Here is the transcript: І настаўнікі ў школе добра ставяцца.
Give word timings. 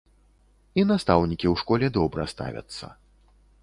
І 0.81 0.85
настаўнікі 0.93 1.47
ў 1.53 1.65
школе 1.65 1.93
добра 2.01 2.23
ставяцца. 2.37 2.85